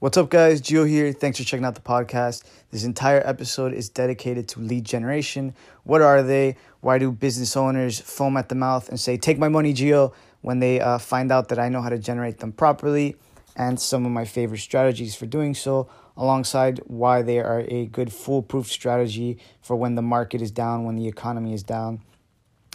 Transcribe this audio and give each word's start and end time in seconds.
What's 0.00 0.16
up, 0.18 0.28
guys? 0.28 0.60
Gio 0.60 0.88
here. 0.88 1.12
Thanks 1.12 1.38
for 1.38 1.44
checking 1.44 1.64
out 1.64 1.76
the 1.76 1.80
podcast. 1.80 2.42
This 2.72 2.82
entire 2.82 3.22
episode 3.24 3.72
is 3.72 3.88
dedicated 3.88 4.48
to 4.48 4.60
lead 4.60 4.84
generation. 4.84 5.54
What 5.84 6.02
are 6.02 6.20
they? 6.20 6.56
Why 6.80 6.98
do 6.98 7.12
business 7.12 7.56
owners 7.56 8.00
foam 8.00 8.36
at 8.36 8.48
the 8.48 8.56
mouth 8.56 8.88
and 8.88 8.98
say, 8.98 9.16
Take 9.16 9.38
my 9.38 9.48
money, 9.48 9.72
Gio, 9.72 10.12
when 10.40 10.58
they 10.58 10.80
uh, 10.80 10.98
find 10.98 11.30
out 11.30 11.48
that 11.48 11.60
I 11.60 11.68
know 11.68 11.80
how 11.80 11.90
to 11.90 11.98
generate 11.98 12.38
them 12.38 12.50
properly? 12.50 13.14
And 13.54 13.80
some 13.80 14.04
of 14.04 14.10
my 14.10 14.24
favorite 14.24 14.58
strategies 14.58 15.14
for 15.14 15.26
doing 15.26 15.54
so, 15.54 15.88
alongside 16.16 16.80
why 16.86 17.22
they 17.22 17.38
are 17.38 17.64
a 17.68 17.86
good 17.86 18.12
foolproof 18.12 18.66
strategy 18.66 19.38
for 19.62 19.76
when 19.76 19.94
the 19.94 20.02
market 20.02 20.42
is 20.42 20.50
down, 20.50 20.84
when 20.84 20.96
the 20.96 21.06
economy 21.06 21.54
is 21.54 21.62
down. 21.62 22.00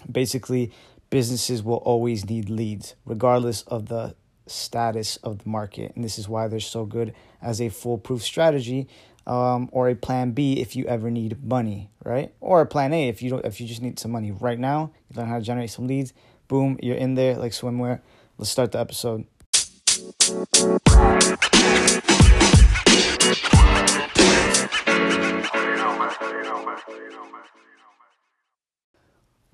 Basically, 0.10 0.72
businesses 1.10 1.62
will 1.62 1.84
always 1.84 2.30
need 2.30 2.50
leads, 2.50 2.96
regardless 3.06 3.64
of 3.64 3.88
the 3.88 4.16
status 4.50 5.18
of 5.18 5.39
the 5.39 5.50
market. 5.50 5.93
And 5.95 6.04
this 6.04 6.18
is 6.18 6.27
why 6.27 6.47
they're 6.47 6.59
so 6.59 6.86
good 6.86 7.13
as 7.41 7.61
a 7.61 7.70
foolproof 7.70 8.21
strategy 8.21 8.88
um, 9.27 9.70
or 9.71 9.90
a 9.90 9.95
plan 9.95 10.31
B 10.31 10.59
if 10.59 10.76
you 10.76 10.85
ever 10.85 11.12
need 11.12 11.44
money, 11.44 11.90
right? 12.03 12.34
Or 12.40 12.62
a 12.62 12.66
plan 12.66 12.93
A 12.93 13.07
if 13.07 13.21
you 13.21 13.30
don't 13.30 13.45
if 13.45 13.62
you 13.62 13.67
just 13.67 13.81
need 13.81 13.99
some 13.99 14.12
money 14.12 14.31
right 14.31 14.59
now, 14.59 14.91
you 15.09 15.17
learn 15.17 15.30
how 15.30 15.38
to 15.38 15.43
generate 15.43 15.70
some 15.70 15.88
leads, 15.88 16.13
boom, 16.48 16.77
you're 16.81 16.98
in 16.98 17.16
there 17.16 17.35
like 17.38 17.52
swimwear. 17.52 18.02
Let's 18.38 18.49
start 18.49 18.71
the 18.71 18.80
episode. 18.80 19.26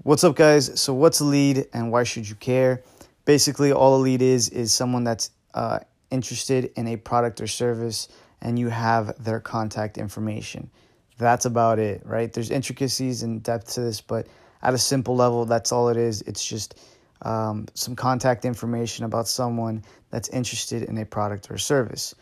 What's 0.06 0.24
up, 0.24 0.36
guys? 0.36 0.80
So, 0.80 0.94
what's 0.94 1.20
a 1.20 1.26
lead 1.26 1.66
and 1.74 1.92
why 1.92 2.04
should 2.04 2.30
you 2.30 2.36
care? 2.36 2.84
Basically 3.26 3.72
all 3.72 3.98
a 3.98 4.02
lead 4.02 4.22
is 4.22 4.50
is 4.50 4.74
someone 4.74 5.04
that's 5.04 5.32
uh, 5.54 5.80
interested 6.12 6.72
in 6.76 6.88
a 6.88 6.98
product 6.98 7.42
or 7.42 7.48
service 7.48 8.08
and 8.42 8.60
you 8.60 8.70
have 8.70 9.24
their 9.24 9.40
contact 9.40 9.98
information. 9.98 10.70
That's 11.18 11.46
about 11.46 11.80
it 11.80 12.04
right? 12.06 12.32
There's 12.32 12.52
intricacies 12.52 13.24
and 13.24 13.44
depth 13.44 13.74
to 13.74 13.82
this 13.82 14.02
but 14.02 14.28
at 14.62 14.74
a 14.74 14.78
simple 14.78 15.16
level 15.16 15.46
that's 15.46 15.72
all 15.72 15.90
it 15.90 15.98
is. 15.98 16.22
It's 16.22 16.46
just 16.46 16.80
um, 17.22 17.68
some 17.74 17.96
contact 17.96 18.46
information 18.46 19.06
about 19.06 19.28
someone 19.28 19.84
that's 20.12 20.30
interested 20.30 20.84
in 20.84 20.98
a 20.98 21.06
product 21.06 21.50
or 21.50 21.58
service. 21.58 22.14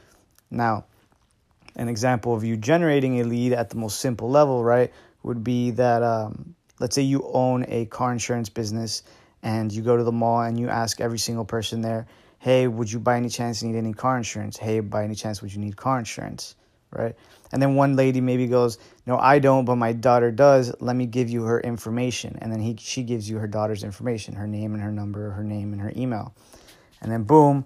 Now 0.49 0.85
an 1.75 1.89
example 1.89 2.33
of 2.33 2.43
you 2.43 2.55
generating 2.55 3.19
a 3.19 3.23
lead 3.23 3.53
at 3.53 3.69
the 3.69 3.77
most 3.77 3.99
simple 3.99 4.29
level 4.29 4.63
right 4.63 4.91
would 5.23 5.43
be 5.43 5.71
that 5.71 6.03
um, 6.03 6.55
let's 6.79 6.95
say 6.95 7.01
you 7.01 7.27
own 7.33 7.65
a 7.67 7.85
car 7.85 8.11
insurance 8.11 8.49
business 8.49 9.03
and 9.43 9.71
you 9.71 9.83
go 9.83 9.97
to 9.97 10.03
the 10.03 10.11
mall 10.11 10.41
and 10.41 10.59
you 10.59 10.69
ask 10.69 10.99
every 11.01 11.19
single 11.19 11.45
person 11.45 11.81
there, 11.81 12.07
hey, 12.39 12.67
would 12.67 12.91
you 12.91 12.99
by 12.99 13.17
any 13.17 13.29
chance 13.29 13.61
need 13.61 13.75
any 13.75 13.93
car 13.93 14.17
insurance? 14.17 14.57
Hey, 14.57 14.79
by 14.79 15.03
any 15.03 15.15
chance 15.15 15.41
would 15.41 15.53
you 15.53 15.59
need 15.59 15.77
car 15.77 15.99
insurance? 15.99 16.55
Right? 16.91 17.15
And 17.51 17.61
then 17.61 17.75
one 17.75 17.95
lady 17.95 18.21
maybe 18.21 18.47
goes, 18.47 18.77
no, 19.05 19.17
I 19.17 19.39
don't, 19.39 19.65
but 19.65 19.75
my 19.75 19.93
daughter 19.93 20.31
does. 20.31 20.73
Let 20.79 20.95
me 20.95 21.05
give 21.05 21.29
you 21.29 21.43
her 21.43 21.59
information. 21.59 22.37
And 22.41 22.51
then 22.51 22.59
he, 22.59 22.75
she 22.79 23.03
gives 23.03 23.29
you 23.29 23.37
her 23.37 23.47
daughter's 23.47 23.83
information, 23.83 24.35
her 24.35 24.47
name 24.47 24.73
and 24.73 24.81
her 24.81 24.91
number, 24.91 25.31
her 25.31 25.43
name 25.43 25.73
and 25.73 25.81
her 25.81 25.91
email. 25.95 26.33
And 27.01 27.11
then 27.11 27.23
boom, 27.23 27.65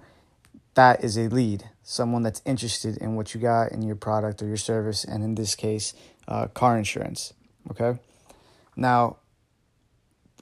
that 0.74 1.04
is 1.04 1.18
a 1.18 1.28
lead. 1.28 1.70
Someone 1.84 2.24
that's 2.24 2.42
interested 2.46 2.98
in 2.98 3.16
what 3.16 3.34
you 3.34 3.42
got 3.42 3.72
in 3.72 3.82
your 3.82 3.96
product 3.96 4.42
or 4.42 4.48
your 4.48 4.58
service, 4.58 5.04
and 5.04 5.24
in 5.24 5.36
this 5.36 5.56
case, 5.56 5.94
uh, 6.28 6.48
car 6.48 6.78
insurance. 6.78 7.34
Okay. 7.72 8.00
Now, 8.76 9.18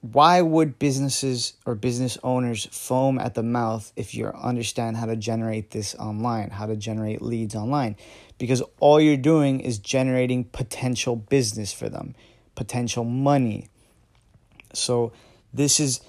why 0.02 0.42
would 0.42 0.78
businesses 0.78 1.54
or 1.66 1.76
business 1.76 2.18
owners 2.24 2.68
foam 2.72 3.18
at 3.18 3.34
the 3.34 3.44
mouth 3.44 3.92
if 3.96 4.14
you 4.14 4.28
understand 4.28 4.98
how 4.98 5.06
to 5.06 5.16
generate 5.16 5.72
this 5.72 5.96
online, 5.96 6.52
how 6.52 6.66
to 6.66 6.76
generate 6.76 7.22
leads 7.22 7.56
online? 7.56 7.96
Because 8.38 8.62
all 8.80 9.00
you're 9.00 9.18
doing 9.18 9.62
is 9.62 9.80
generating 9.80 10.44
potential 10.44 11.16
business 11.16 11.74
for 11.74 11.90
them, 11.90 12.14
potential 12.56 13.04
money. 13.04 13.68
So, 14.74 15.14
this 15.54 15.80
is 15.80 16.02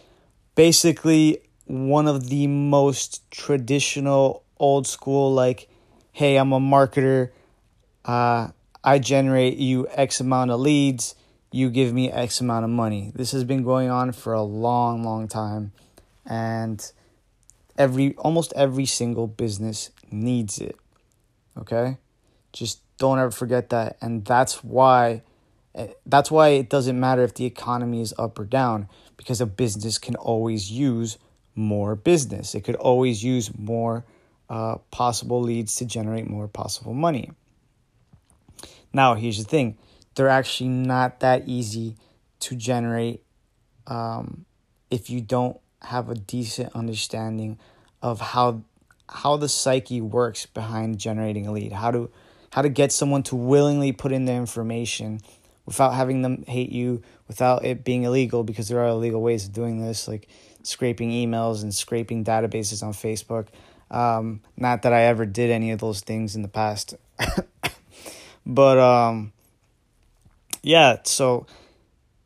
basically 0.57 1.41
one 1.67 2.09
of 2.09 2.29
the 2.29 2.49
most 2.49 3.31
traditional, 3.31 4.43
old 4.59 4.87
school, 4.87 5.33
like, 5.33 5.69
hey, 6.13 6.37
I'm 6.37 6.53
a 6.53 6.59
marketer, 6.59 7.31
uh, 8.05 8.49
I 8.83 8.99
generate 8.99 9.57
you 9.57 9.89
X 9.91 10.21
amount 10.21 10.51
of 10.51 10.61
leads 10.61 11.15
you 11.57 11.71
give 11.71 11.95
me 11.95 12.13
X 12.13 12.43
amount 12.43 12.65
of 12.65 12.71
money. 12.71 13.11
This 13.15 13.33
has 13.33 13.43
been 13.43 13.63
going 13.63 13.89
on 13.89 14.13
for 14.13 14.35
a 14.35 14.43
long, 14.43 15.03
long 15.03 15.27
time. 15.27 15.73
And 16.27 16.93
every 17.79 18.15
almost 18.17 18.53
every 18.55 18.85
single 18.85 19.27
business 19.27 19.91
needs 20.11 20.59
it. 20.59 20.77
Okay? 21.57 21.97
Just 22.53 22.81
don't 22.99 23.19
ever 23.19 23.31
forget 23.31 23.71
that. 23.71 23.97
And 24.03 24.23
that's 24.25 24.63
why 24.63 25.23
eh, 25.75 25.89
that's 26.05 26.31
why 26.31 26.49
it 26.49 26.69
doesn't 26.69 27.01
matter 27.01 27.23
if 27.23 27.33
the 27.35 27.47
economy 27.47 28.03
is 28.03 28.13
up 28.19 28.39
or 28.39 28.45
down 28.45 28.89
because 29.17 29.41
a 29.41 29.47
business 29.47 29.97
can 29.97 30.15
always 30.15 30.71
use 30.71 31.17
more 31.55 31.97
business. 31.97 32.55
It 32.55 32.65
could 32.65 32.77
always 32.77 33.25
use 33.25 33.51
more 33.57 34.05
uh, 34.51 34.77
possible 34.91 35.41
leads 35.41 35.77
to 35.77 35.87
generate 35.87 36.29
more 36.29 36.49
possible 36.49 36.93
money. 36.93 37.31
Now, 38.93 39.15
here's 39.15 39.39
the 39.39 39.45
thing 39.45 39.79
they're 40.17 40.29
actually 40.29 40.71
not 40.71 41.21
that 41.21 41.45
easy 41.47 41.95
to 42.41 42.57
generate 42.57 43.23
um, 43.87 44.45
if 44.91 45.09
you 45.09 45.21
don't 45.21 45.59
have 45.83 46.11
a 46.11 46.15
decent 46.15 46.75
understanding 46.75 47.59
of 48.03 48.21
how 48.21 48.63
how 49.09 49.37
the 49.37 49.49
psyche 49.49 50.01
works 50.01 50.47
behind 50.47 50.99
generating 50.99 51.47
a 51.47 51.53
lead. 51.53 51.73
How 51.73 51.93
to 51.93 52.11
how 52.51 52.63
to 52.63 52.69
get 52.69 52.91
someone 52.91 53.23
to 53.25 53.37
willingly 53.37 53.93
put 53.93 54.11
in 54.11 54.25
their 54.25 54.41
information 54.41 55.21
without 55.65 55.95
having 55.95 56.23
them 56.23 56.45
hate 56.49 56.71
you 56.71 57.03
without 57.29 57.65
it 57.65 57.85
being 57.85 58.03
illegal 58.03 58.43
because 58.43 58.69
there 58.69 58.81
are 58.81 58.89
illegal 58.89 59.23
ways 59.23 59.47
of 59.47 59.53
doing 59.53 59.81
this 59.81 60.09
like 60.09 60.29
scraping 60.63 61.11
emails 61.11 61.63
and 61.63 61.73
scraping 61.73 62.25
databases 62.25 62.83
on 62.83 62.93
facebook. 62.93 63.47
Um, 63.89 64.41
not 64.57 64.83
that 64.83 64.93
i 64.93 65.03
ever 65.03 65.27
did 65.27 65.51
any 65.51 65.71
of 65.71 65.79
those 65.79 66.01
things 66.01 66.35
in 66.35 66.43
the 66.43 66.49
past. 66.49 66.95
But 68.47 68.79
um, 68.79 69.33
yeah, 70.67 70.97
so 71.05 71.47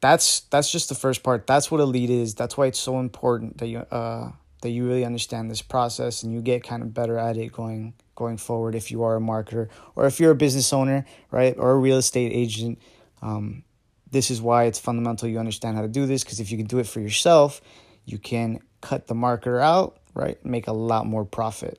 that's 0.00 0.40
that's 0.48 0.72
just 0.72 0.88
the 0.88 0.94
first 0.94 1.22
part. 1.22 1.46
That's 1.46 1.70
what 1.70 1.78
a 1.78 1.84
lead 1.84 2.08
is. 2.08 2.34
That's 2.34 2.56
why 2.56 2.68
it's 2.68 2.78
so 2.78 2.98
important 2.98 3.58
that 3.58 3.66
you 3.66 3.80
uh 3.80 4.32
that 4.62 4.70
you 4.70 4.86
really 4.86 5.04
understand 5.04 5.50
this 5.50 5.60
process 5.60 6.22
and 6.22 6.32
you 6.32 6.40
get 6.40 6.64
kind 6.64 6.82
of 6.82 6.94
better 6.94 7.18
at 7.18 7.36
it 7.36 7.52
going 7.52 7.92
going 8.14 8.38
forward 8.38 8.74
if 8.74 8.90
you 8.90 9.02
are 9.02 9.16
a 9.16 9.20
marketer 9.20 9.68
or 9.94 10.06
if 10.06 10.18
you're 10.18 10.30
a 10.30 10.34
business 10.34 10.72
owner, 10.72 11.04
right, 11.30 11.54
or 11.58 11.72
a 11.72 11.76
real 11.76 11.98
estate 11.98 12.32
agent. 12.32 12.78
Um, 13.20 13.62
this 14.10 14.30
is 14.30 14.40
why 14.40 14.64
it's 14.64 14.78
fundamental 14.78 15.28
you 15.28 15.38
understand 15.38 15.76
how 15.76 15.82
to 15.82 15.88
do 15.88 16.06
this 16.06 16.24
because 16.24 16.40
if 16.40 16.50
you 16.50 16.56
can 16.56 16.66
do 16.66 16.78
it 16.78 16.86
for 16.86 17.00
yourself, 17.00 17.60
you 18.06 18.16
can 18.16 18.60
cut 18.80 19.06
the 19.06 19.14
marketer 19.14 19.62
out, 19.62 19.98
right, 20.14 20.42
make 20.46 20.66
a 20.66 20.72
lot 20.72 21.04
more 21.04 21.26
profit. 21.26 21.78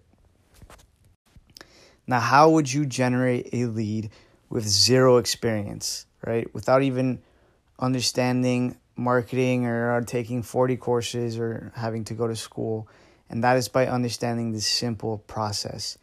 Now, 2.06 2.20
how 2.20 2.52
would 2.52 2.72
you 2.72 2.86
generate 2.86 3.50
a 3.52 3.66
lead 3.66 4.12
with 4.48 4.68
zero 4.68 5.18
experience? 5.18 6.06
Right? 6.26 6.54
Without 6.54 6.84
even 6.84 7.22
understanding 7.80 8.78
marketing 8.96 9.66
or 9.66 10.02
taking 10.02 10.44
40 10.44 10.78
courses 10.78 11.38
or 11.38 11.72
having 11.76 12.04
to 12.06 12.14
go 12.14 12.28
to 12.28 12.36
school. 12.36 12.88
And 13.30 13.44
that 13.44 13.58
is 13.58 13.68
by 13.68 13.88
understanding 13.88 14.52
this 14.52 14.68
simple 14.68 15.20
process. 15.20 15.98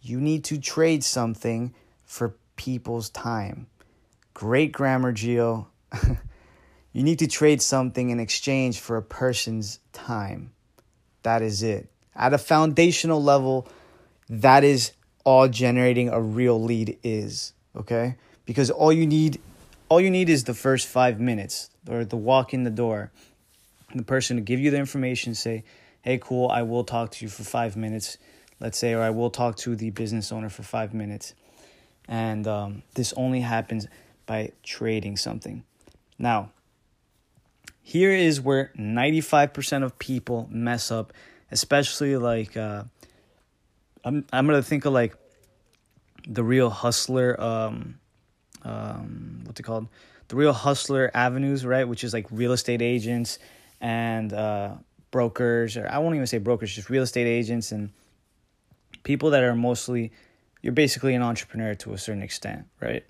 You 0.00 0.20
need 0.20 0.44
to 0.44 0.58
trade 0.58 1.04
something 1.04 1.74
for 2.04 2.36
people's 2.56 3.10
time. 3.10 3.66
Great 4.32 4.72
grammar, 4.72 5.12
Gio. 5.12 5.66
you 6.92 7.02
need 7.02 7.18
to 7.20 7.26
trade 7.26 7.62
something 7.62 8.10
in 8.10 8.18
exchange 8.18 8.80
for 8.80 8.96
a 8.96 9.02
person's 9.02 9.78
time. 9.92 10.52
That 11.22 11.42
is 11.42 11.62
it. 11.62 11.88
At 12.16 12.34
a 12.34 12.38
foundational 12.38 13.22
level, 13.22 13.68
that 14.28 14.64
is 14.64 14.92
all 15.24 15.48
generating 15.48 16.08
a 16.08 16.20
real 16.20 16.62
lead 16.62 16.98
is, 17.02 17.52
okay? 17.76 18.16
Because 18.46 18.70
all 18.70 18.92
you 18.92 19.06
need 19.06 19.40
all 19.88 20.00
you 20.00 20.10
need 20.10 20.28
is 20.28 20.44
the 20.44 20.54
first 20.54 20.86
five 20.86 21.20
minutes 21.20 21.70
or 21.88 22.04
the 22.04 22.16
walk 22.16 22.54
in 22.54 22.64
the 22.64 22.70
door. 22.70 23.12
The 23.94 24.02
person 24.02 24.36
to 24.36 24.42
give 24.42 24.60
you 24.60 24.70
the 24.70 24.78
information 24.78 25.34
say 25.34 25.64
hey 26.02 26.18
cool 26.18 26.50
i 26.50 26.62
will 26.62 26.84
talk 26.84 27.10
to 27.12 27.24
you 27.24 27.28
for 27.28 27.44
five 27.44 27.76
minutes 27.76 28.18
let's 28.60 28.76
say 28.76 28.92
or 28.92 29.02
i 29.02 29.10
will 29.10 29.30
talk 29.30 29.56
to 29.56 29.76
the 29.76 29.90
business 29.90 30.32
owner 30.32 30.48
for 30.48 30.62
five 30.62 30.92
minutes. 30.94 31.34
And 32.06 32.46
um, 32.46 32.82
this 32.94 33.14
only 33.16 33.40
happens 33.40 33.86
by 34.26 34.52
trading 34.62 35.16
something. 35.16 35.64
Now 36.18 36.50
here 37.84 38.10
is 38.10 38.40
where 38.40 38.72
95% 38.76 39.84
of 39.84 39.98
people 39.98 40.48
mess 40.50 40.90
up 40.90 41.12
especially 41.50 42.16
like 42.16 42.56
uh, 42.56 42.84
i'm, 44.04 44.24
I'm 44.32 44.46
gonna 44.46 44.62
think 44.62 44.86
of 44.86 44.92
like 44.92 45.14
the 46.26 46.42
real 46.42 46.70
hustler 46.70 47.38
um, 47.38 48.00
um, 48.64 49.42
what's 49.44 49.60
it 49.60 49.62
called? 49.62 49.88
The 50.28 50.36
real 50.36 50.52
hustler 50.52 51.10
avenues, 51.14 51.64
right? 51.64 51.86
Which 51.86 52.02
is 52.02 52.12
like 52.12 52.26
real 52.30 52.52
estate 52.52 52.82
agents 52.82 53.38
and 53.80 54.32
uh, 54.32 54.74
brokers, 55.10 55.76
or 55.76 55.88
I 55.88 55.98
won't 55.98 56.14
even 56.14 56.26
say 56.26 56.38
brokers, 56.38 56.74
just 56.74 56.90
real 56.90 57.02
estate 57.02 57.26
agents 57.26 57.72
and 57.72 57.90
people 59.02 59.30
that 59.30 59.42
are 59.42 59.54
mostly 59.54 60.12
you're 60.62 60.72
basically 60.72 61.14
an 61.14 61.20
entrepreneur 61.20 61.74
to 61.74 61.92
a 61.92 61.98
certain 61.98 62.22
extent, 62.22 62.64
right? 62.80 63.04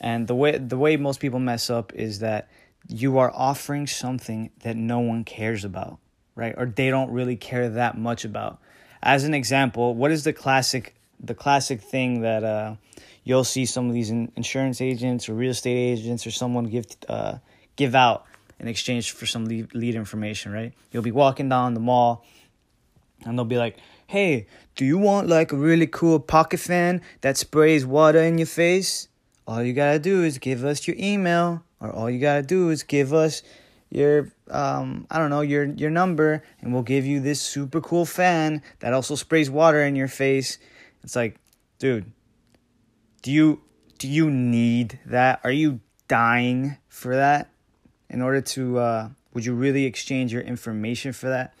And 0.00 0.26
the 0.26 0.34
way 0.34 0.56
the 0.56 0.78
way 0.78 0.96
most 0.96 1.20
people 1.20 1.38
mess 1.38 1.68
up 1.68 1.92
is 1.94 2.20
that 2.20 2.48
you 2.88 3.18
are 3.18 3.30
offering 3.34 3.86
something 3.86 4.50
that 4.60 4.76
no 4.76 5.00
one 5.00 5.24
cares 5.24 5.64
about, 5.64 5.98
right? 6.34 6.54
Or 6.56 6.64
they 6.64 6.88
don't 6.88 7.10
really 7.10 7.36
care 7.36 7.68
that 7.68 7.98
much 7.98 8.24
about. 8.24 8.58
As 9.02 9.24
an 9.24 9.34
example, 9.34 9.94
what 9.94 10.10
is 10.10 10.24
the 10.24 10.32
classic 10.32 10.94
the 11.20 11.34
classic 11.34 11.82
thing 11.82 12.22
that 12.22 12.42
uh, 12.42 12.76
you'll 13.28 13.44
see 13.44 13.66
some 13.66 13.88
of 13.88 13.94
these 13.94 14.08
insurance 14.10 14.80
agents 14.80 15.28
or 15.28 15.34
real 15.34 15.50
estate 15.50 15.76
agents 15.76 16.26
or 16.26 16.30
someone 16.30 16.64
give 16.64 16.86
uh, 17.10 17.36
give 17.76 17.94
out 17.94 18.24
in 18.58 18.66
exchange 18.66 19.12
for 19.12 19.26
some 19.26 19.44
lead, 19.44 19.74
lead 19.74 19.94
information, 19.94 20.50
right? 20.50 20.72
You'll 20.90 21.02
be 21.02 21.12
walking 21.12 21.50
down 21.50 21.74
the 21.74 21.80
mall 21.80 22.24
and 23.26 23.36
they'll 23.36 23.44
be 23.44 23.58
like, 23.58 23.76
"Hey, 24.06 24.46
do 24.76 24.86
you 24.86 24.96
want 24.96 25.28
like 25.28 25.52
a 25.52 25.56
really 25.56 25.86
cool 25.86 26.18
pocket 26.18 26.58
fan 26.58 27.02
that 27.20 27.36
sprays 27.36 27.84
water 27.84 28.20
in 28.20 28.38
your 28.38 28.46
face?" 28.46 29.08
all 29.46 29.62
you 29.62 29.72
gotta 29.72 29.98
do 29.98 30.24
is 30.24 30.36
give 30.38 30.62
us 30.62 30.86
your 30.86 30.96
email, 30.98 31.62
or 31.80 31.90
all 31.90 32.10
you 32.10 32.20
gotta 32.20 32.42
do 32.42 32.68
is 32.68 32.82
give 32.82 33.14
us 33.14 33.42
your 33.90 34.30
um 34.50 35.06
I 35.10 35.18
don't 35.18 35.30
know 35.30 35.40
your 35.40 35.64
your 35.64 35.90
number, 35.90 36.42
and 36.60 36.72
we'll 36.72 36.82
give 36.82 37.06
you 37.06 37.20
this 37.20 37.40
super 37.40 37.80
cool 37.80 38.04
fan 38.04 38.62
that 38.80 38.92
also 38.92 39.14
sprays 39.14 39.50
water 39.50 39.82
in 39.82 39.96
your 39.96 40.08
face. 40.08 40.58
It's 41.02 41.16
like, 41.16 41.36
dude, 41.78 42.12
do 43.22 43.32
you 43.32 43.60
do 43.98 44.08
you 44.08 44.30
need 44.30 45.00
that? 45.06 45.40
Are 45.44 45.50
you 45.50 45.80
dying 46.06 46.78
for 46.88 47.16
that? 47.16 47.50
In 48.08 48.22
order 48.22 48.40
to, 48.40 48.78
uh, 48.78 49.08
would 49.34 49.44
you 49.44 49.54
really 49.54 49.84
exchange 49.84 50.32
your 50.32 50.42
information 50.42 51.12
for 51.12 51.28
that? 51.28 51.54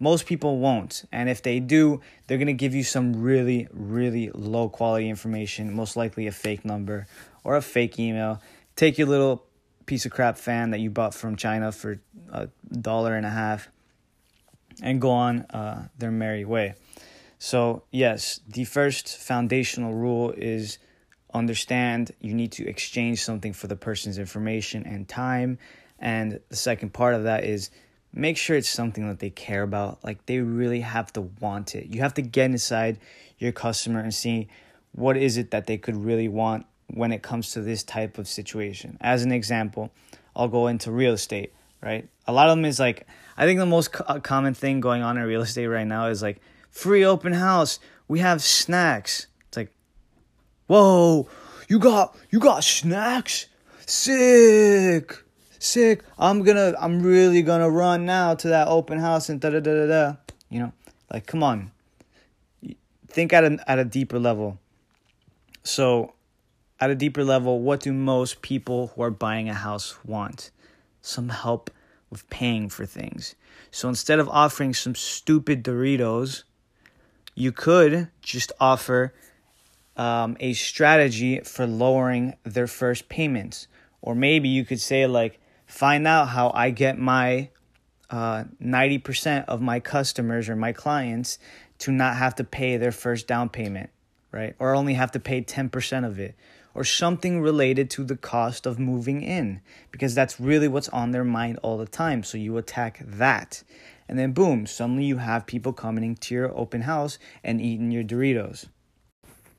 Most 0.00 0.26
people 0.26 0.58
won't. 0.58 1.04
And 1.12 1.28
if 1.28 1.42
they 1.42 1.60
do, 1.60 2.00
they're 2.26 2.38
going 2.38 2.46
to 2.48 2.54
give 2.54 2.74
you 2.74 2.82
some 2.82 3.22
really, 3.22 3.68
really 3.72 4.30
low 4.34 4.68
quality 4.68 5.08
information, 5.08 5.72
most 5.72 5.96
likely 5.96 6.26
a 6.26 6.32
fake 6.32 6.64
number 6.64 7.06
or 7.44 7.56
a 7.56 7.62
fake 7.62 8.00
email. 8.00 8.42
Take 8.74 8.98
your 8.98 9.06
little 9.06 9.44
piece 9.86 10.04
of 10.06 10.12
crap 10.12 10.38
fan 10.38 10.70
that 10.70 10.80
you 10.80 10.90
bought 10.90 11.14
from 11.14 11.36
China 11.36 11.70
for 11.70 12.00
a 12.32 12.48
dollar 12.72 13.14
and 13.14 13.26
a 13.26 13.30
half 13.30 13.68
and 14.82 15.00
go 15.00 15.10
on 15.10 15.42
uh, 15.50 15.88
their 15.98 16.10
merry 16.10 16.44
way. 16.44 16.74
So, 17.38 17.82
yes, 17.90 18.40
the 18.48 18.64
first 18.64 19.16
foundational 19.18 19.92
rule 19.92 20.32
is 20.36 20.78
understand 21.34 22.12
you 22.20 22.34
need 22.34 22.52
to 22.52 22.66
exchange 22.66 23.22
something 23.22 23.52
for 23.52 23.66
the 23.66 23.76
person's 23.76 24.18
information 24.18 24.84
and 24.84 25.08
time. 25.08 25.58
And 25.98 26.40
the 26.48 26.56
second 26.56 26.92
part 26.92 27.14
of 27.14 27.24
that 27.24 27.44
is 27.44 27.70
make 28.12 28.36
sure 28.36 28.56
it's 28.56 28.68
something 28.68 29.06
that 29.08 29.20
they 29.20 29.30
care 29.30 29.62
about. 29.62 30.02
Like 30.04 30.26
they 30.26 30.40
really 30.40 30.80
have 30.80 31.12
to 31.14 31.22
want 31.40 31.74
it. 31.74 31.86
You 31.86 32.00
have 32.00 32.14
to 32.14 32.22
get 32.22 32.50
inside 32.50 32.98
your 33.38 33.52
customer 33.52 34.00
and 34.00 34.14
see 34.14 34.48
what 34.92 35.16
is 35.16 35.36
it 35.36 35.50
that 35.50 35.66
they 35.66 35.78
could 35.78 35.96
really 35.96 36.28
want 36.28 36.66
when 36.88 37.12
it 37.12 37.22
comes 37.22 37.52
to 37.52 37.60
this 37.60 37.82
type 37.82 38.18
of 38.18 38.28
situation. 38.28 38.98
As 39.00 39.22
an 39.22 39.32
example, 39.32 39.90
I'll 40.36 40.48
go 40.48 40.66
into 40.66 40.90
real 40.90 41.14
estate, 41.14 41.52
right? 41.82 42.08
A 42.26 42.32
lot 42.32 42.48
of 42.48 42.56
them 42.56 42.64
is 42.64 42.78
like, 42.78 43.06
I 43.36 43.46
think 43.46 43.58
the 43.58 43.66
most 43.66 43.92
co- 43.92 44.04
uh, 44.06 44.20
common 44.20 44.54
thing 44.54 44.80
going 44.80 45.02
on 45.02 45.16
in 45.16 45.24
real 45.24 45.42
estate 45.42 45.66
right 45.66 45.86
now 45.86 46.06
is 46.08 46.22
like 46.22 46.40
free 46.70 47.04
open 47.04 47.32
house. 47.32 47.78
We 48.08 48.20
have 48.20 48.42
snacks. 48.42 49.26
Whoa, 50.72 51.28
you 51.68 51.78
got 51.78 52.16
you 52.30 52.40
got 52.40 52.64
snacks? 52.64 53.44
Sick, 53.84 55.22
sick. 55.58 56.02
I'm 56.18 56.44
gonna, 56.44 56.72
I'm 56.80 57.02
really 57.02 57.42
gonna 57.42 57.68
run 57.68 58.06
now 58.06 58.34
to 58.36 58.48
that 58.48 58.68
open 58.68 58.98
house 58.98 59.28
and 59.28 59.38
da 59.38 59.50
da 59.50 59.60
da 59.60 59.74
da 59.74 59.86
da. 59.86 60.16
You 60.48 60.60
know, 60.60 60.72
like 61.12 61.26
come 61.26 61.42
on. 61.42 61.72
Think 63.06 63.34
at 63.34 63.44
a 63.44 63.58
at 63.66 63.80
a 63.80 63.84
deeper 63.84 64.18
level. 64.18 64.60
So 65.62 66.14
at 66.80 66.88
a 66.88 66.94
deeper 66.94 67.22
level, 67.22 67.60
what 67.60 67.80
do 67.80 67.92
most 67.92 68.40
people 68.40 68.92
who 68.94 69.02
are 69.02 69.10
buying 69.10 69.50
a 69.50 69.54
house 69.54 70.02
want? 70.06 70.50
Some 71.02 71.28
help 71.28 71.70
with 72.08 72.30
paying 72.30 72.70
for 72.70 72.86
things. 72.86 73.34
So 73.70 73.90
instead 73.90 74.18
of 74.18 74.26
offering 74.30 74.72
some 74.72 74.94
stupid 74.94 75.64
Doritos, 75.64 76.44
you 77.34 77.52
could 77.52 78.08
just 78.22 78.52
offer 78.58 79.12
um, 79.96 80.36
a 80.40 80.52
strategy 80.52 81.40
for 81.40 81.66
lowering 81.66 82.34
their 82.44 82.66
first 82.66 83.08
payments. 83.08 83.68
Or 84.00 84.14
maybe 84.14 84.48
you 84.48 84.64
could 84.64 84.80
say, 84.80 85.06
like, 85.06 85.40
find 85.66 86.06
out 86.06 86.28
how 86.28 86.50
I 86.54 86.70
get 86.70 86.98
my 86.98 87.50
uh, 88.10 88.44
90% 88.62 89.46
of 89.46 89.60
my 89.60 89.80
customers 89.80 90.48
or 90.48 90.56
my 90.56 90.72
clients 90.72 91.38
to 91.78 91.90
not 91.90 92.16
have 92.16 92.34
to 92.36 92.44
pay 92.44 92.76
their 92.76 92.92
first 92.92 93.26
down 93.26 93.48
payment, 93.48 93.90
right? 94.30 94.54
Or 94.58 94.74
only 94.74 94.94
have 94.94 95.12
to 95.12 95.20
pay 95.20 95.42
10% 95.42 96.06
of 96.06 96.18
it 96.18 96.36
or 96.74 96.84
something 96.84 97.40
related 97.40 97.90
to 97.90 98.04
the 98.04 98.16
cost 98.16 98.66
of 98.66 98.78
moving 98.78 99.22
in 99.22 99.60
because 99.90 100.14
that's 100.14 100.40
really 100.40 100.68
what's 100.68 100.88
on 100.90 101.10
their 101.10 101.24
mind 101.24 101.58
all 101.62 101.78
the 101.78 101.86
time. 101.86 102.22
So 102.22 102.38
you 102.38 102.56
attack 102.56 103.02
that. 103.04 103.62
And 104.08 104.18
then 104.18 104.32
boom, 104.32 104.66
suddenly 104.66 105.04
you 105.04 105.18
have 105.18 105.46
people 105.46 105.72
coming 105.72 106.14
to 106.16 106.34
your 106.34 106.56
open 106.56 106.82
house 106.82 107.18
and 107.42 107.60
eating 107.60 107.90
your 107.90 108.04
Doritos. 108.04 108.68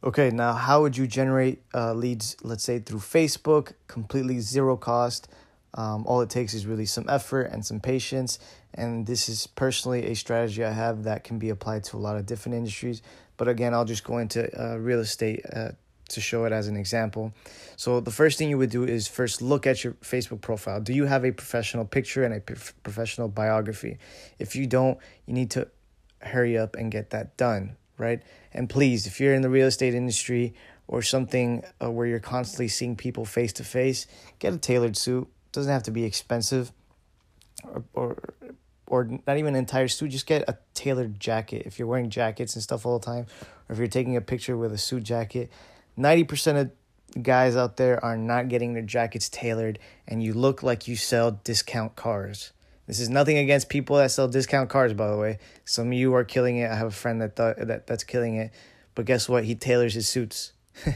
Okay, 0.03 0.31
now 0.31 0.51
how 0.51 0.81
would 0.81 0.97
you 0.97 1.07
generate 1.07 1.61
uh, 1.73 1.93
leads, 1.93 2.35
let's 2.43 2.65
say 2.65 2.79
through 2.79 2.99
Facebook, 2.99 3.71
completely 3.87 4.39
zero 4.41 4.75
cost? 4.75 5.29
Um, 5.75 6.05
all 6.05 6.19
it 6.19 6.29
takes 6.29 6.53
is 6.53 6.65
really 6.65 6.85
some 6.85 7.07
effort 7.07 7.43
and 7.43 7.65
some 7.65 7.79
patience. 7.79 8.37
And 8.73 9.07
this 9.07 9.29
is 9.29 9.47
personally 9.47 10.07
a 10.07 10.15
strategy 10.15 10.61
I 10.65 10.71
have 10.71 11.03
that 11.03 11.23
can 11.23 11.39
be 11.39 11.49
applied 11.49 11.85
to 11.85 11.97
a 11.97 11.99
lot 11.99 12.17
of 12.17 12.25
different 12.25 12.57
industries. 12.57 13.01
But 13.37 13.47
again, 13.47 13.73
I'll 13.73 13.85
just 13.85 14.03
go 14.03 14.17
into 14.17 14.49
uh, 14.61 14.75
real 14.75 14.99
estate 14.99 15.45
uh, 15.53 15.69
to 16.09 16.19
show 16.19 16.43
it 16.43 16.51
as 16.51 16.67
an 16.67 16.75
example. 16.75 17.33
So 17.77 18.01
the 18.01 18.11
first 18.11 18.37
thing 18.37 18.49
you 18.49 18.57
would 18.57 18.71
do 18.71 18.83
is 18.83 19.07
first 19.07 19.41
look 19.41 19.65
at 19.65 19.85
your 19.85 19.93
Facebook 19.93 20.41
profile. 20.41 20.81
Do 20.81 20.91
you 20.91 21.05
have 21.05 21.23
a 21.23 21.31
professional 21.31 21.85
picture 21.85 22.25
and 22.25 22.33
a 22.33 22.41
professional 22.41 23.29
biography? 23.29 23.99
If 24.37 24.53
you 24.53 24.67
don't, 24.67 24.97
you 25.25 25.33
need 25.33 25.49
to 25.51 25.69
hurry 26.21 26.57
up 26.57 26.75
and 26.75 26.91
get 26.91 27.11
that 27.11 27.37
done, 27.37 27.77
right? 27.97 28.21
And 28.53 28.69
please, 28.69 29.07
if 29.07 29.19
you're 29.19 29.33
in 29.33 29.41
the 29.41 29.49
real 29.49 29.67
estate 29.67 29.93
industry 29.93 30.53
or 30.87 31.01
something 31.01 31.63
uh, 31.81 31.89
where 31.91 32.05
you're 32.05 32.19
constantly 32.19 32.67
seeing 32.67 32.95
people 32.95 33.25
face 33.25 33.53
to 33.53 33.63
face, 33.63 34.07
get 34.39 34.53
a 34.53 34.57
tailored 34.57 34.97
suit. 34.97 35.23
It 35.23 35.51
doesn't 35.51 35.71
have 35.71 35.83
to 35.83 35.91
be 35.91 36.03
expensive 36.03 36.71
or, 37.63 37.83
or 37.93 38.17
or 38.87 39.09
not 39.25 39.37
even 39.37 39.55
an 39.55 39.59
entire 39.59 39.87
suit, 39.87 40.09
just 40.09 40.27
get 40.27 40.43
a 40.47 40.55
tailored 40.75 41.19
jacket. 41.19 41.63
If 41.65 41.79
you're 41.79 41.87
wearing 41.87 42.11
jackets 42.11 42.53
and 42.53 42.61
stuff 42.61 42.85
all 42.85 42.99
the 42.99 43.05
time, 43.05 43.25
or 43.67 43.73
if 43.73 43.79
you're 43.79 43.87
taking 43.87 44.15
a 44.15 44.21
picture 44.21 44.55
with 44.55 44.71
a 44.71 44.77
suit 44.77 45.03
jacket, 45.03 45.49
90% 45.97 46.61
of 46.61 47.23
guys 47.23 47.55
out 47.55 47.77
there 47.77 48.03
are 48.03 48.17
not 48.17 48.49
getting 48.49 48.73
their 48.73 48.83
jackets 48.83 49.29
tailored 49.29 49.79
and 50.07 50.21
you 50.21 50.33
look 50.33 50.61
like 50.61 50.87
you 50.87 50.95
sell 50.95 51.39
discount 51.43 51.95
cars. 51.95 52.51
This 52.87 52.99
is 52.99 53.09
nothing 53.09 53.37
against 53.37 53.69
people 53.69 53.97
that 53.97 54.11
sell 54.11 54.27
discount 54.27 54.69
cars 54.69 54.93
by 54.93 55.09
the 55.09 55.17
way. 55.17 55.39
Some 55.65 55.87
of 55.87 55.93
you 55.93 56.13
are 56.15 56.23
killing 56.23 56.57
it. 56.57 56.69
I 56.69 56.75
have 56.75 56.87
a 56.87 56.91
friend 56.91 57.21
that 57.21 57.35
thought 57.35 57.55
that 57.57 57.87
that's 57.87 58.03
killing 58.03 58.35
it. 58.35 58.51
But 58.95 59.05
guess 59.05 59.27
what? 59.29 59.45
He 59.45 59.55
tailors 59.55 59.93
his 59.93 60.07
suits. 60.07 60.53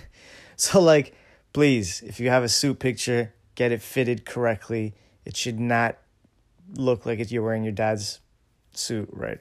so 0.55 0.81
like 0.81 1.13
please, 1.53 2.01
if 2.01 2.19
you 2.19 2.29
have 2.29 2.43
a 2.43 2.49
suit 2.49 2.79
picture, 2.79 3.33
get 3.55 3.71
it 3.71 3.81
fitted 3.81 4.25
correctly. 4.25 4.93
It 5.25 5.35
should 5.35 5.59
not 5.59 5.97
look 6.73 7.05
like 7.05 7.31
you're 7.31 7.43
wearing 7.43 7.63
your 7.63 7.73
dad's 7.73 8.19
suit, 8.73 9.09
right? 9.11 9.39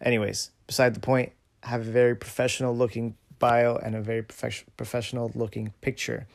Anyways, 0.00 0.50
beside 0.66 0.94
the 0.94 1.00
point, 1.00 1.32
have 1.62 1.80
a 1.80 1.90
very 1.90 2.14
professional 2.14 2.76
looking 2.76 3.16
bio 3.38 3.76
and 3.76 3.94
a 3.94 4.00
very 4.00 4.22
prof- 4.22 4.64
professional 4.76 5.32
looking 5.34 5.72
picture, 5.80 6.26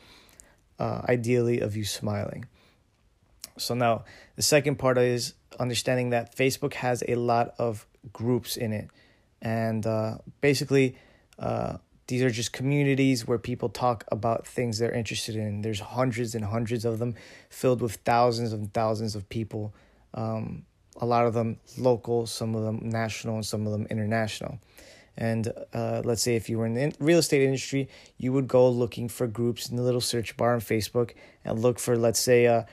uh, 0.78 1.02
ideally 1.08 1.60
of 1.60 1.76
you 1.76 1.84
smiling. 1.84 2.46
So 3.56 3.74
now 3.74 4.04
the 4.36 4.42
second 4.42 4.78
part 4.78 4.98
is 4.98 5.34
understanding 5.58 6.10
that 6.10 6.36
Facebook 6.36 6.74
has 6.74 7.02
a 7.06 7.14
lot 7.14 7.54
of 7.58 7.86
groups 8.12 8.56
in 8.56 8.72
it, 8.72 8.90
and 9.42 9.86
uh, 9.86 10.18
basically. 10.40 10.96
Uh, 11.38 11.78
these 12.06 12.22
are 12.22 12.30
just 12.30 12.52
communities 12.52 13.26
where 13.26 13.38
people 13.38 13.70
talk 13.70 14.04
about 14.12 14.46
things 14.46 14.78
they're 14.78 14.92
interested 14.92 15.36
in. 15.36 15.62
There's 15.62 15.80
hundreds 15.80 16.34
and 16.34 16.44
hundreds 16.44 16.84
of 16.84 16.98
them, 16.98 17.14
filled 17.48 17.80
with 17.80 17.94
thousands 18.04 18.52
and 18.52 18.72
thousands 18.74 19.14
of 19.14 19.26
people. 19.30 19.74
Um, 20.12 20.66
a 20.96 21.06
lot 21.06 21.26
of 21.26 21.34
them 21.34 21.58
local, 21.78 22.26
some 22.26 22.54
of 22.54 22.62
them 22.62 22.80
national, 22.82 23.36
and 23.36 23.46
some 23.46 23.66
of 23.66 23.72
them 23.72 23.86
international. 23.90 24.58
And 25.16 25.52
uh, 25.72 26.02
let's 26.04 26.22
say 26.22 26.34
if 26.34 26.48
you 26.48 26.58
were 26.58 26.66
in 26.66 26.74
the 26.74 26.94
real 26.98 27.18
estate 27.18 27.42
industry, 27.42 27.88
you 28.18 28.32
would 28.32 28.48
go 28.48 28.68
looking 28.68 29.08
for 29.08 29.26
groups 29.26 29.68
in 29.68 29.76
the 29.76 29.82
little 29.82 30.00
search 30.00 30.36
bar 30.36 30.54
on 30.54 30.60
Facebook 30.60 31.12
and 31.44 31.58
look 31.58 31.78
for, 31.78 31.96
let's 31.96 32.20
say, 32.20 32.46
uh, 32.46 32.64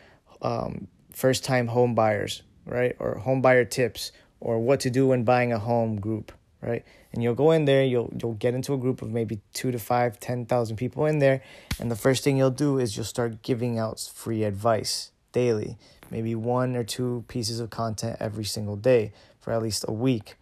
um, 0.41 0.87
first 1.11 1.43
time 1.43 1.67
home 1.67 1.95
buyers, 1.95 2.43
right? 2.65 2.95
Or 2.99 3.15
home 3.15 3.41
buyer 3.41 3.65
tips 3.65 4.11
or 4.39 4.59
what 4.59 4.79
to 4.81 4.89
do 4.89 5.07
when 5.07 5.23
buying 5.23 5.53
a 5.53 5.59
home 5.59 5.99
group, 5.99 6.31
right? 6.61 6.83
And 7.13 7.21
you'll 7.21 7.35
go 7.35 7.51
in 7.51 7.65
there, 7.65 7.83
you'll 7.83 8.11
you'll 8.21 8.33
get 8.33 8.53
into 8.53 8.73
a 8.73 8.77
group 8.77 9.01
of 9.01 9.11
maybe 9.11 9.41
two 9.53 9.71
to 9.71 9.79
five, 9.79 10.19
ten 10.19 10.45
thousand 10.45 10.77
people 10.77 11.05
in 11.05 11.19
there, 11.19 11.41
and 11.79 11.91
the 11.91 11.95
first 11.95 12.23
thing 12.23 12.37
you'll 12.37 12.49
do 12.49 12.79
is 12.79 12.95
you'll 12.95 13.05
start 13.05 13.41
giving 13.41 13.77
out 13.77 13.99
free 14.13 14.43
advice 14.43 15.11
daily, 15.31 15.77
maybe 16.09 16.35
one 16.35 16.75
or 16.75 16.83
two 16.83 17.23
pieces 17.27 17.59
of 17.59 17.69
content 17.69 18.17
every 18.19 18.45
single 18.45 18.75
day 18.75 19.13
for 19.39 19.53
at 19.53 19.61
least 19.61 19.85
a 19.87 19.93
week 19.93 20.35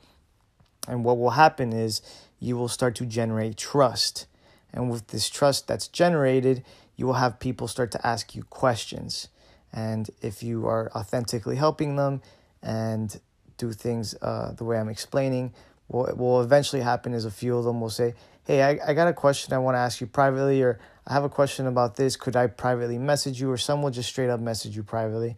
and 0.90 1.06
what 1.06 1.18
will 1.18 1.32
happen 1.32 1.72
is 1.72 2.02
you 2.40 2.58
will 2.58 2.68
start 2.68 2.96
to 2.96 3.06
generate 3.06 3.58
trust. 3.58 4.26
And 4.74 4.90
with 4.90 5.08
this 5.08 5.30
trust 5.30 5.68
that's 5.68 5.88
generated, 5.88 6.64
you 6.96 7.06
will 7.06 7.14
have 7.14 7.40
people 7.40 7.68
start 7.68 7.92
to 7.92 8.08
ask 8.08 8.36
you 8.36 8.44
questions. 8.44 9.30
And 9.74 10.10
if 10.22 10.42
you 10.44 10.68
are 10.68 10.92
authentically 10.96 11.56
helping 11.56 11.96
them 11.96 12.22
and 12.62 13.20
do 13.58 13.72
things 13.72 14.16
uh, 14.22 14.54
the 14.54 14.64
way 14.64 14.80
I'm 14.80 14.90
explaining, 14.90 15.54
what 15.88 16.18
will 16.18 16.42
eventually 16.42 16.82
happen 16.82 17.14
is 17.14 17.26
a 17.26 17.32
few 17.32 17.58
of 17.58 17.66
them 17.66 17.82
will 17.82 17.90
say, 17.90 18.14
Hey, 18.46 18.64
I, 18.64 18.80
I 18.90 18.94
got 18.94 19.08
a 19.08 19.14
question 19.14 19.54
I 19.54 19.60
want 19.60 19.76
to 19.76 19.80
ask 19.80 20.02
you 20.02 20.08
privately, 20.08 20.62
or 20.64 20.80
I 21.06 21.14
have 21.14 21.24
a 21.24 21.30
question 21.30 21.68
about 21.68 21.98
this. 21.98 22.16
Could 22.16 22.36
I 22.36 22.48
privately 22.48 22.98
message 22.98 23.40
you? 23.40 23.52
Or 23.52 23.58
some 23.58 23.84
will 23.84 23.92
just 23.92 24.10
straight 24.10 24.30
up 24.30 24.40
message 24.40 24.76
you 24.76 24.82
privately. 24.82 25.36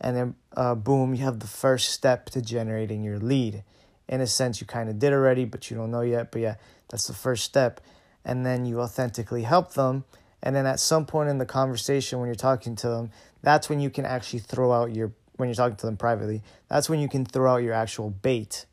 And 0.00 0.16
then, 0.16 0.34
uh, 0.56 0.74
boom, 0.74 1.14
you 1.14 1.24
have 1.24 1.40
the 1.40 1.46
first 1.46 1.90
step 1.90 2.30
to 2.30 2.40
generating 2.40 3.02
your 3.02 3.18
lead. 3.18 3.62
In 4.08 4.20
a 4.20 4.26
sense, 4.26 4.60
you 4.60 4.66
kind 4.66 4.88
of 4.88 4.98
did 4.98 5.12
already, 5.12 5.44
but 5.44 5.70
you 5.70 5.76
don't 5.76 5.90
know 5.90 6.02
yet. 6.02 6.30
But 6.30 6.40
yeah, 6.40 6.54
that's 6.88 7.06
the 7.06 7.14
first 7.14 7.44
step. 7.44 7.80
And 8.24 8.44
then 8.44 8.64
you 8.64 8.80
authentically 8.80 9.42
help 9.42 9.74
them. 9.74 10.04
And 10.42 10.54
then 10.54 10.66
at 10.66 10.78
some 10.80 11.06
point 11.06 11.28
in 11.28 11.38
the 11.38 11.46
conversation, 11.46 12.20
when 12.20 12.28
you're 12.28 12.34
talking 12.34 12.76
to 12.76 12.88
them, 12.88 13.10
that's 13.46 13.68
when 13.68 13.78
you 13.78 13.90
can 13.90 14.04
actually 14.04 14.40
throw 14.40 14.72
out 14.72 14.92
your, 14.92 15.12
when 15.36 15.48
you're 15.48 15.54
talking 15.54 15.76
to 15.76 15.86
them 15.86 15.96
privately, 15.96 16.42
that's 16.66 16.90
when 16.90 16.98
you 16.98 17.08
can 17.08 17.24
throw 17.24 17.54
out 17.54 17.62
your 17.62 17.74
actual 17.74 18.10
bait. 18.10 18.66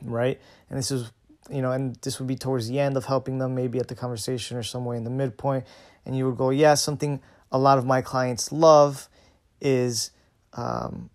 Right. 0.00 0.40
And 0.70 0.78
this 0.78 0.92
is, 0.92 1.10
you 1.50 1.60
know, 1.60 1.72
and 1.72 1.96
this 1.96 2.20
would 2.20 2.28
be 2.28 2.36
towards 2.36 2.68
the 2.68 2.78
end 2.78 2.96
of 2.96 3.06
helping 3.06 3.38
them, 3.38 3.56
maybe 3.56 3.80
at 3.80 3.88
the 3.88 3.96
conversation 3.96 4.56
or 4.56 4.62
somewhere 4.62 4.96
in 4.96 5.02
the 5.02 5.10
midpoint. 5.10 5.64
And 6.06 6.16
you 6.16 6.24
would 6.26 6.36
go, 6.36 6.50
yeah, 6.50 6.74
something 6.74 7.20
a 7.50 7.58
lot 7.58 7.76
of 7.76 7.84
my 7.84 8.00
clients 8.00 8.52
love 8.52 9.08
is 9.60 10.12
um, 10.52 11.10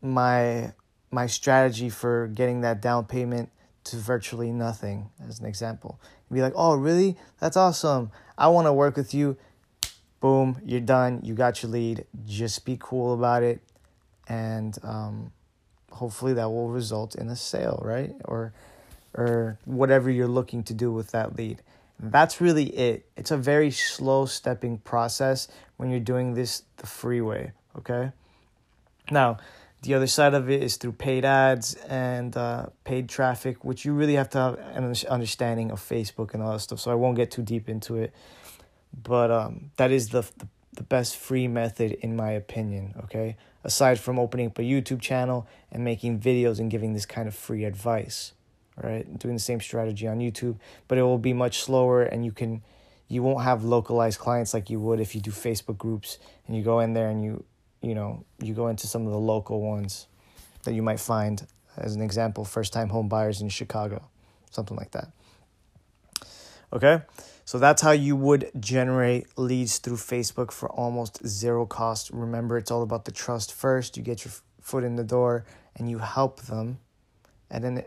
my 0.00 0.72
my 1.10 1.26
strategy 1.26 1.90
for 1.90 2.28
getting 2.28 2.60
that 2.60 2.80
down 2.80 3.06
payment 3.06 3.50
to 3.82 3.96
virtually 3.96 4.52
nothing 4.52 5.10
as 5.28 5.40
an 5.40 5.46
example 5.46 6.00
be 6.32 6.42
like 6.42 6.52
oh 6.56 6.74
really 6.74 7.16
that's 7.38 7.56
awesome 7.56 8.10
i 8.36 8.48
want 8.48 8.66
to 8.66 8.72
work 8.72 8.96
with 8.96 9.14
you 9.14 9.36
boom 10.24 10.58
you're 10.64 10.80
done. 10.80 11.20
You 11.22 11.34
got 11.34 11.62
your 11.62 11.70
lead. 11.70 12.06
Just 12.26 12.64
be 12.64 12.78
cool 12.80 13.12
about 13.12 13.42
it. 13.42 13.60
And 14.26 14.76
um, 14.82 15.32
hopefully 15.90 16.32
that 16.32 16.48
will 16.48 16.70
result 16.70 17.14
in 17.14 17.28
a 17.28 17.36
sale 17.36 17.80
right? 17.84 18.14
Or 18.24 18.54
or 19.12 19.58
whatever 19.66 20.10
you're 20.10 20.34
looking 20.38 20.62
to 20.64 20.74
do 20.74 20.90
with 20.90 21.10
that 21.10 21.36
lead. 21.36 21.60
That's 22.00 22.40
really 22.40 22.64
it. 22.64 23.06
It's 23.16 23.30
a 23.30 23.36
very 23.36 23.70
slow 23.70 24.24
stepping 24.24 24.78
process 24.78 25.46
when 25.76 25.90
you're 25.90 26.00
doing 26.00 26.32
this 26.34 26.62
the 26.78 26.86
free 26.86 27.20
way 27.20 27.52
okay? 27.78 28.12
Now 29.10 29.38
the 29.82 29.92
other 29.92 30.06
side 30.06 30.32
of 30.32 30.48
it 30.48 30.62
is 30.62 30.76
through 30.76 30.92
paid 30.92 31.26
ads 31.26 31.74
and 31.74 32.34
uh, 32.36 32.66
paid 32.84 33.08
traffic, 33.08 33.64
which 33.64 33.84
you 33.84 33.92
really 33.92 34.14
have 34.14 34.30
to 34.30 34.38
have 34.38 34.58
an 34.74 34.94
understanding 35.10 35.70
of 35.70 35.78
Facebook 35.80 36.32
and 36.32 36.42
all 36.42 36.52
that 36.52 36.60
stuff. 36.60 36.80
So 36.80 36.90
I 36.90 36.94
won't 36.94 37.16
get 37.16 37.30
too 37.30 37.42
deep 37.42 37.68
into 37.68 37.96
it, 37.96 38.14
but 39.02 39.30
um, 39.30 39.70
that 39.76 39.90
is 39.90 40.10
the, 40.10 40.22
the 40.38 40.48
the 40.74 40.82
best 40.82 41.16
free 41.16 41.46
method 41.46 41.92
in 41.92 42.16
my 42.16 42.32
opinion. 42.32 42.94
Okay, 43.04 43.36
aside 43.62 43.98
from 43.98 44.18
opening 44.18 44.48
up 44.48 44.58
a 44.58 44.62
YouTube 44.62 45.00
channel 45.00 45.46
and 45.70 45.84
making 45.84 46.20
videos 46.20 46.58
and 46.58 46.70
giving 46.70 46.92
this 46.92 47.06
kind 47.06 47.28
of 47.28 47.34
free 47.34 47.64
advice, 47.64 48.32
right? 48.82 49.18
Doing 49.18 49.34
the 49.34 49.40
same 49.40 49.60
strategy 49.60 50.08
on 50.08 50.18
YouTube, 50.18 50.56
but 50.88 50.98
it 50.98 51.02
will 51.02 51.18
be 51.18 51.32
much 51.32 51.60
slower, 51.62 52.02
and 52.02 52.24
you 52.24 52.32
can 52.32 52.62
you 53.08 53.22
won't 53.22 53.44
have 53.44 53.64
localized 53.64 54.18
clients 54.18 54.54
like 54.54 54.70
you 54.70 54.80
would 54.80 54.98
if 54.98 55.14
you 55.14 55.20
do 55.20 55.30
Facebook 55.30 55.76
groups 55.76 56.18
and 56.46 56.56
you 56.56 56.62
go 56.62 56.80
in 56.80 56.94
there 56.94 57.10
and 57.10 57.22
you 57.22 57.44
you 57.84 57.94
know, 57.94 58.24
you 58.40 58.54
go 58.54 58.68
into 58.68 58.86
some 58.86 59.04
of 59.04 59.12
the 59.12 59.18
local 59.18 59.60
ones 59.60 60.06
that 60.64 60.72
you 60.72 60.82
might 60.82 60.98
find, 60.98 61.46
as 61.76 61.94
an 61.94 62.00
example, 62.00 62.44
first 62.44 62.72
time 62.72 62.88
home 62.88 63.08
buyers 63.08 63.42
in 63.42 63.50
Chicago, 63.50 64.08
something 64.50 64.76
like 64.76 64.92
that. 64.92 65.08
Okay, 66.74 67.02
so 67.44 67.60
that's 67.60 67.80
how 67.80 67.92
you 67.92 68.16
would 68.16 68.50
generate 68.58 69.38
leads 69.38 69.78
through 69.78 69.96
Facebook 69.96 70.50
for 70.50 70.68
almost 70.70 71.24
zero 71.24 71.66
cost. 71.66 72.10
Remember, 72.10 72.58
it's 72.58 72.72
all 72.72 72.82
about 72.82 73.04
the 73.04 73.12
trust 73.12 73.54
first. 73.54 73.96
You 73.96 74.02
get 74.02 74.24
your 74.24 74.32
foot 74.60 74.82
in 74.82 74.96
the 74.96 75.04
door 75.04 75.44
and 75.76 75.88
you 75.88 75.98
help 75.98 76.42
them, 76.42 76.78
and 77.48 77.62
then 77.62 77.84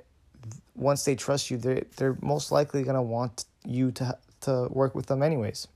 once 0.74 1.04
they 1.04 1.16
trust 1.16 1.52
you, 1.52 1.58
they're 1.58 1.84
they're 1.98 2.18
most 2.22 2.50
likely 2.50 2.84
gonna 2.84 3.04
want 3.04 3.44
you 3.66 3.92
to 3.92 4.18
to 4.42 4.68
work 4.70 4.96
with 4.96 5.08
them 5.08 5.22
anyways. 5.22 5.68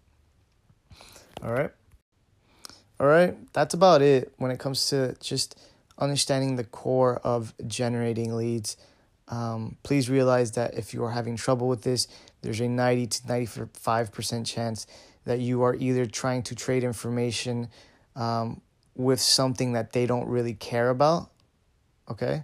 All 1.44 1.51
right. 1.51 1.72
All 3.01 3.08
right, 3.08 3.36
that's 3.51 3.74
about 3.74 4.03
it 4.03 4.32
when 4.38 4.51
it 4.51 4.60
comes 4.60 4.89
to 4.89 5.15
just 5.20 5.60
understanding 5.98 6.56
the 6.56 6.63
core 6.63 7.20
of 7.24 7.53
generating 7.65 8.36
leads. 8.36 8.77
Um, 9.27 9.77
please 9.82 10.08
realize 10.08 10.51
that 10.51 10.75
if 10.75 10.94
you 10.94 11.03
are 11.03 11.10
having 11.10 11.36
trouble 11.36 11.68
with 11.68 11.82
this, 11.82 12.08
there's 12.41 12.60
a 12.60 12.67
90 12.67 13.07
to 13.07 13.21
95% 13.24 14.45
chance 14.45 14.88
that 15.25 15.39
you 15.39 15.63
are 15.63 15.75
either 15.75 16.05
trying 16.05 16.43
to 16.43 16.55
trade 16.55 16.83
information 16.83 17.69
um, 18.15 18.62
with 18.95 19.19
something 19.19 19.74
that 19.74 19.93
they 19.93 20.05
don't 20.05 20.27
really 20.27 20.53
care 20.53 20.89
about. 20.89 21.29
Okay. 22.10 22.43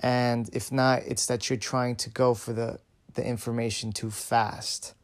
And 0.00 0.48
if 0.52 0.70
not, 0.70 1.02
it's 1.06 1.26
that 1.26 1.48
you're 1.48 1.58
trying 1.58 1.96
to 1.96 2.10
go 2.10 2.34
for 2.34 2.52
the, 2.52 2.78
the 3.14 3.26
information 3.26 3.92
too 3.92 4.10
fast. 4.10 4.94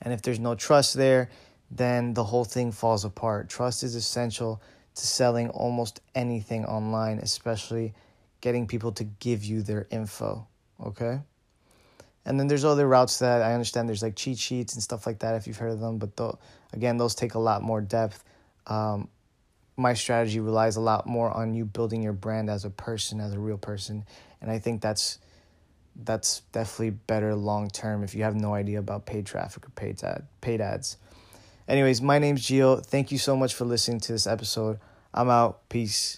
And 0.00 0.12
if 0.12 0.22
there's 0.22 0.40
no 0.40 0.54
trust 0.54 0.94
there, 0.94 1.28
then 1.70 2.14
the 2.14 2.24
whole 2.24 2.44
thing 2.44 2.72
falls 2.72 3.04
apart. 3.04 3.48
Trust 3.50 3.82
is 3.82 3.94
essential 3.94 4.62
to 4.94 5.06
selling 5.06 5.50
almost 5.50 6.00
anything 6.14 6.64
online, 6.64 7.18
especially 7.18 7.94
getting 8.40 8.66
people 8.66 8.92
to 8.92 9.04
give 9.04 9.44
you 9.44 9.62
their 9.62 9.86
info. 9.90 10.46
Okay? 10.82 11.20
And 12.28 12.38
then 12.38 12.46
there's 12.46 12.66
other 12.66 12.86
routes 12.86 13.20
that 13.20 13.40
I 13.40 13.54
understand 13.54 13.88
there's 13.88 14.02
like 14.02 14.14
cheat 14.14 14.38
sheets 14.38 14.74
and 14.74 14.82
stuff 14.82 15.06
like 15.06 15.20
that 15.20 15.34
if 15.36 15.46
you've 15.46 15.56
heard 15.56 15.72
of 15.72 15.80
them, 15.80 15.96
but 15.96 16.38
again, 16.74 16.98
those 16.98 17.14
take 17.14 17.34
a 17.34 17.38
lot 17.38 17.62
more 17.62 17.80
depth. 17.80 18.22
Um, 18.66 19.08
my 19.78 19.94
strategy 19.94 20.38
relies 20.38 20.76
a 20.76 20.80
lot 20.82 21.06
more 21.06 21.30
on 21.30 21.54
you 21.54 21.64
building 21.64 22.02
your 22.02 22.12
brand 22.12 22.50
as 22.50 22.66
a 22.66 22.70
person, 22.70 23.18
as 23.18 23.32
a 23.32 23.38
real 23.38 23.56
person, 23.56 24.04
and 24.42 24.50
I 24.50 24.58
think 24.58 24.82
that's 24.82 25.20
that's 26.04 26.42
definitely 26.52 26.90
better 26.90 27.34
long 27.34 27.70
term 27.70 28.04
if 28.04 28.14
you 28.14 28.24
have 28.24 28.34
no 28.34 28.54
idea 28.54 28.78
about 28.78 29.06
paid 29.06 29.24
traffic 29.24 29.66
or 29.66 29.70
paid 29.70 30.02
ad 30.04 30.26
paid 30.42 30.60
ads. 30.60 30.98
Anyways, 31.66 32.02
my 32.02 32.18
name's 32.18 32.42
Gio. 32.42 32.84
Thank 32.84 33.12
you 33.12 33.18
so 33.18 33.36
much 33.36 33.54
for 33.54 33.64
listening 33.64 34.00
to 34.00 34.12
this 34.12 34.26
episode. 34.26 34.78
I'm 35.12 35.30
out. 35.30 35.68
Peace. 35.68 36.16